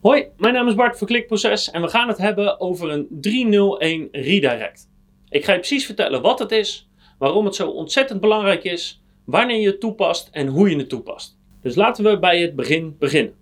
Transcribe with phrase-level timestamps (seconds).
[0.00, 4.08] Hoi, mijn naam is Bart van Klikproces en we gaan het hebben over een 301
[4.12, 4.90] redirect.
[5.28, 6.88] Ik ga je precies vertellen wat het is,
[7.18, 11.38] waarom het zo ontzettend belangrijk is, wanneer je het toepast en hoe je het toepast.
[11.62, 13.34] Dus laten we bij het begin beginnen.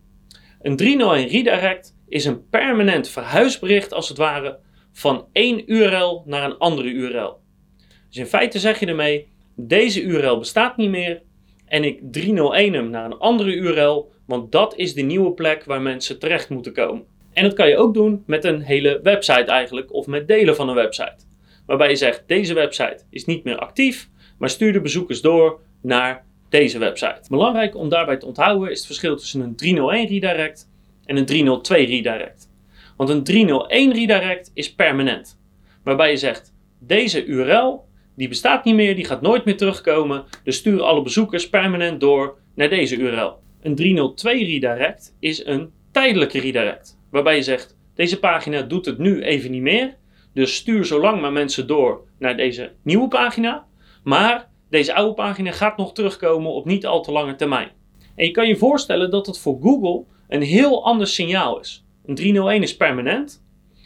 [0.62, 4.58] Een 301 redirect is een permanent verhuisbericht als het ware
[4.92, 7.40] van één URL naar een andere URL.
[8.08, 11.22] Dus in feite zeg je ermee, deze URL bestaat niet meer
[11.68, 15.82] en ik 301 hem naar een andere URL, want dat is de nieuwe plek waar
[15.82, 17.04] mensen terecht moeten komen.
[17.32, 20.68] En dat kan je ook doen met een hele website eigenlijk, of met delen van
[20.68, 21.16] een website.
[21.66, 24.08] Waarbij je zegt, deze website is niet meer actief,
[24.38, 27.20] maar stuur de bezoekers door naar deze website.
[27.28, 30.68] Belangrijk om daarbij te onthouden is het verschil tussen een 301 redirect
[31.04, 32.50] en een 302 redirect.
[32.96, 35.38] Want een 301 redirect is permanent.
[35.82, 37.87] Waarbij je zegt, deze URL
[38.18, 40.24] die bestaat niet meer, die gaat nooit meer terugkomen.
[40.44, 43.32] Dus stuur alle bezoekers permanent door naar deze URL.
[43.62, 46.98] Een 302 redirect is een tijdelijke redirect.
[47.10, 49.96] Waarbij je zegt, deze pagina doet het nu even niet meer.
[50.34, 53.66] Dus stuur zo lang maar mensen door naar deze nieuwe pagina.
[54.04, 57.70] Maar deze oude pagina gaat nog terugkomen op niet al te lange termijn.
[58.16, 61.84] En je kan je voorstellen dat het voor Google een heel ander signaal is.
[62.06, 63.44] Een 301 is permanent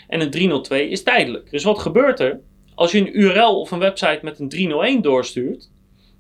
[0.08, 1.50] en een 302 is tijdelijk.
[1.50, 2.41] Dus wat gebeurt er?
[2.83, 5.70] Als je een URL of een website met een 301 doorstuurt,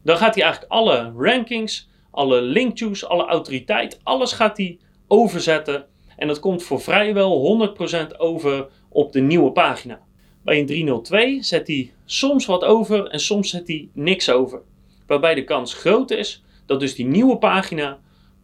[0.02, 5.86] dan gaat hij eigenlijk alle rankings, alle linkjuice, alle autoriteit, alles gaat hij overzetten.
[6.16, 7.74] En dat komt voor vrijwel
[8.12, 10.00] 100% over op de nieuwe pagina.
[10.44, 14.62] Bij een 302 zet hij soms wat over en soms zet hij niks over.
[15.06, 17.98] Waarbij de kans groot is dat dus die nieuwe pagina,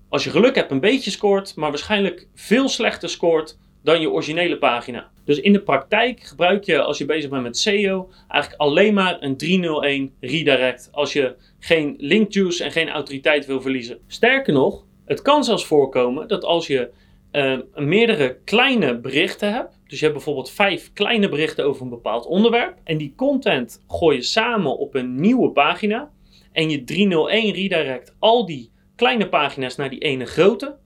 [0.08, 3.58] als je geluk hebt, een beetje scoort, maar waarschijnlijk veel slechter scoort
[3.88, 5.10] dan je originele pagina.
[5.24, 9.16] Dus in de praktijk gebruik je als je bezig bent met SEO eigenlijk alleen maar
[9.20, 13.98] een 301 redirect als je geen link juice en geen autoriteit wil verliezen.
[14.06, 16.90] Sterker nog, het kan zelfs voorkomen dat als je
[17.32, 22.26] uh, meerdere kleine berichten hebt, dus je hebt bijvoorbeeld vijf kleine berichten over een bepaald
[22.26, 26.10] onderwerp en die content gooi je samen op een nieuwe pagina
[26.52, 30.76] en je 301 redirect al die kleine pagina's naar die ene grote,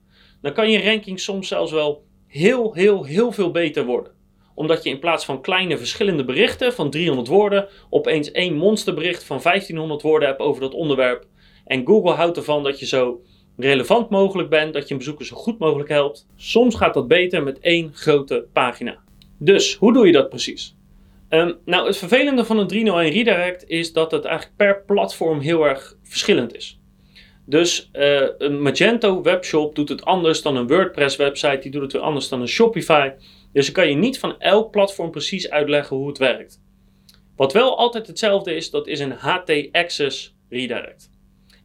[0.41, 2.03] dan kan je ranking soms zelfs wel
[2.33, 4.11] heel, heel, heel veel beter worden.
[4.55, 9.39] Omdat je in plaats van kleine verschillende berichten van 300 woorden, opeens één monsterbericht van
[9.43, 11.25] 1500 woorden hebt over dat onderwerp.
[11.65, 13.21] En Google houdt ervan dat je zo
[13.57, 16.27] relevant mogelijk bent, dat je een bezoeker zo goed mogelijk helpt.
[16.35, 18.97] Soms gaat dat beter met één grote pagina.
[19.37, 20.75] Dus, hoe doe je dat precies?
[21.29, 25.67] Um, nou, het vervelende van een 301 redirect is dat het eigenlijk per platform heel
[25.67, 26.79] erg verschillend is.
[27.45, 31.91] Dus uh, een Magento webshop doet het anders dan een WordPress website, die doet het
[31.91, 33.11] weer anders dan een Shopify.
[33.53, 36.61] Dus ik kan je niet van elk platform precies uitleggen hoe het werkt.
[37.35, 41.09] Wat wel altijd hetzelfde is, dat is een HT-Access redirect.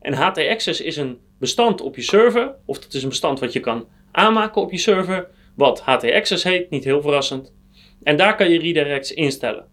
[0.01, 3.61] En HT-Access is een bestand op je server, of dat is een bestand wat je
[3.61, 7.55] kan aanmaken op je server, wat HT-Access heet, niet heel verrassend.
[8.03, 9.67] En daar kan je redirects instellen.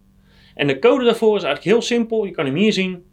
[0.54, 3.04] En de code daarvoor is eigenlijk heel simpel, je kan hem hier zien.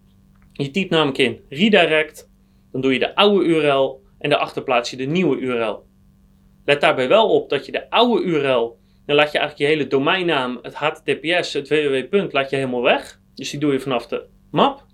[0.54, 2.32] Je typt namelijk in redirect
[2.74, 5.84] dan doe je de oude URL en daarachter plaats je de nieuwe URL.
[6.66, 9.90] Let daarbij wel op dat je de oude URL, dan laat je eigenlijk je hele
[9.90, 12.26] domeinnaam, het HTTPS, het www.
[12.32, 13.20] laat je helemaal weg.
[13.36, 14.86] Dus die doe je vanaf de map.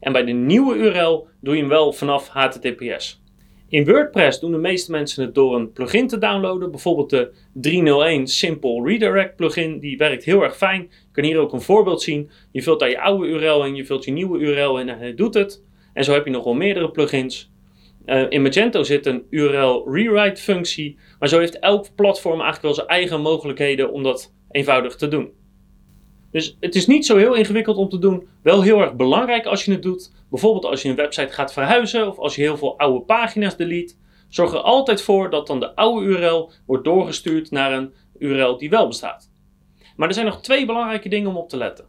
[0.00, 3.22] En bij de nieuwe URL doe je hem wel vanaf HTTPS.
[3.68, 6.70] In WordPress doen de meeste mensen het door een plugin te downloaden.
[6.70, 9.78] Bijvoorbeeld de 301 Simple Redirect plugin.
[9.78, 10.80] Die werkt heel erg fijn.
[10.80, 12.30] Je kan hier ook een voorbeeld zien.
[12.52, 15.14] Je vult daar je oude URL in, je vult je nieuwe URL in en hij
[15.14, 15.66] doet het.
[15.92, 17.50] En zo heb je nog wel meerdere plugins.
[18.06, 22.74] Uh, in Magento zit een URL rewrite functie, maar zo heeft elk platform eigenlijk wel
[22.74, 25.32] zijn eigen mogelijkheden om dat eenvoudig te doen.
[26.30, 29.64] Dus het is niet zo heel ingewikkeld om te doen, wel heel erg belangrijk als
[29.64, 30.12] je het doet.
[30.30, 33.94] Bijvoorbeeld als je een website gaat verhuizen of als je heel veel oude pagina's delete.
[34.28, 38.70] Zorg er altijd voor dat dan de oude URL wordt doorgestuurd naar een URL die
[38.70, 39.30] wel bestaat.
[39.96, 41.84] Maar er zijn nog twee belangrijke dingen om op te letten.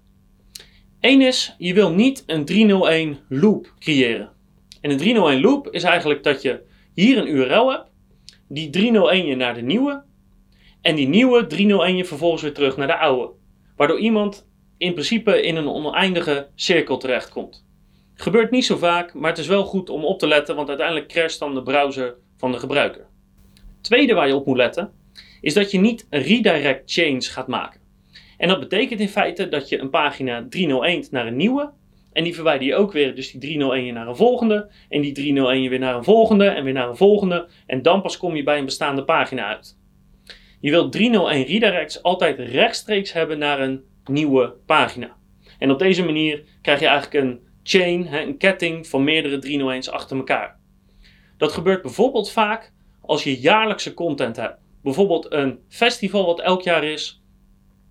[1.02, 4.30] Eén is, je wil niet een 301 loop creëren.
[4.82, 6.62] En een 301 loop is eigenlijk dat je
[6.94, 7.90] hier een URL hebt,
[8.48, 10.04] die 301 je naar de nieuwe,
[10.82, 13.32] en die nieuwe 301 je vervolgens weer terug naar de oude.
[13.76, 14.48] Waardoor iemand
[14.78, 17.66] in principe in een oneindige cirkel terechtkomt.
[18.14, 21.08] Gebeurt niet zo vaak, maar het is wel goed om op te letten, want uiteindelijk
[21.08, 23.06] crasht dan de browser van de gebruiker.
[23.82, 24.92] tweede waar je op moet letten,
[25.42, 27.79] is dat je niet een redirect change gaat maken.
[28.40, 31.72] En dat betekent in feite dat je een pagina 301 naar een nieuwe.
[32.14, 34.70] En die verwijder je ook weer, dus die 301 naar een volgende.
[34.90, 37.48] En die 301 weer naar een volgende en weer naar een volgende.
[37.66, 39.78] En dan pas kom je bij een bestaande pagina uit.
[40.60, 45.16] Je wilt 301 redirects altijd rechtstreeks hebben naar een nieuwe pagina.
[45.58, 50.18] En op deze manier krijg je eigenlijk een chain, een ketting van meerdere 301's achter
[50.18, 50.60] elkaar.
[51.38, 54.58] Dat gebeurt bijvoorbeeld vaak als je jaarlijkse content hebt.
[54.84, 57.19] bijvoorbeeld een festival wat elk jaar is,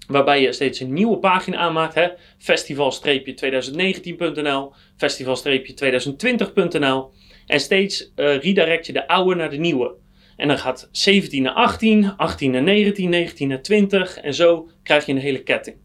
[0.08, 2.12] waarbij je steeds een nieuwe pagina aanmaakt.
[2.38, 7.10] Festival-2019.nl, festival-2020.nl
[7.46, 9.94] en steeds uh, redirect je de oude naar de nieuwe.
[10.36, 15.06] En dan gaat 17 naar 18, 18 naar 19, 19 naar 20 en zo krijg
[15.06, 15.76] je een hele ketting.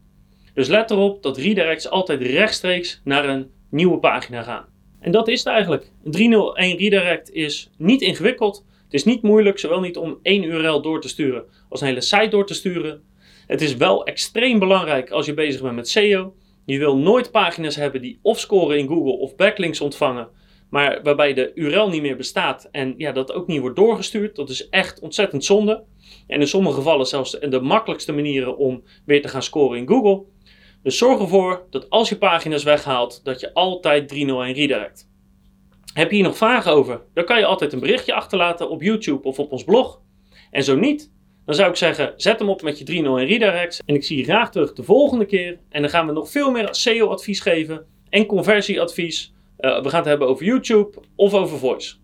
[0.54, 4.66] Dus let erop dat redirects altijd rechtstreeks naar een nieuwe pagina gaan.
[5.00, 5.90] En dat is het eigenlijk.
[6.04, 8.64] Een 301 redirect is niet ingewikkeld.
[8.84, 12.00] Het is niet moeilijk, zowel niet om één URL door te sturen als een hele
[12.00, 13.02] site door te sturen.
[13.46, 16.34] Het is wel extreem belangrijk als je bezig bent met SEO.
[16.64, 20.28] Je wil nooit pagina's hebben die of scoren in Google of backlinks ontvangen,
[20.70, 24.36] maar waarbij de URL niet meer bestaat en ja, dat ook niet wordt doorgestuurd.
[24.36, 25.84] Dat is echt ontzettend zonde.
[26.26, 30.24] En in sommige gevallen zelfs de makkelijkste manieren om weer te gaan scoren in Google.
[30.82, 35.12] Dus zorg ervoor dat als je pagina's weghaalt, dat je altijd 301 redirect.
[35.94, 37.02] Heb je hier nog vragen over?
[37.14, 40.00] Dan kan je altijd een berichtje achterlaten op YouTube of op ons blog.
[40.50, 41.12] En zo niet,
[41.44, 43.80] dan zou ik zeggen, zet hem op met je 301 redirects.
[43.86, 45.58] En ik zie je graag terug de volgende keer.
[45.68, 49.32] En dan gaan we nog veel meer SEO-advies geven en conversieadvies.
[49.58, 51.94] Uh, we gaan het hebben over YouTube of over Voice.